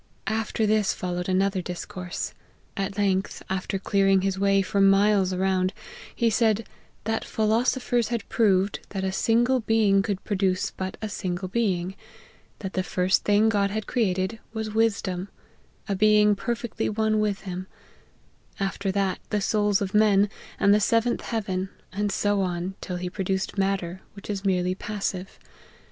[0.25, 2.33] After this follow ed another discourse.
[2.75, 5.07] At length, after clearing his LIFE OF HENRY MARTYN.
[5.37, 5.73] 145 way for miles around,
[6.15, 6.67] he said,'
[7.03, 11.95] that philosophers had proved, that a single being could produce but a single being;
[12.57, 15.29] that the first thing God had created was Wisdom,
[15.87, 17.67] a being perfectly one with him;
[18.59, 22.95] af ter that, the souls of men, and the seventh heaven; and so on, till
[22.95, 25.37] he produced matter, which is merely passive.'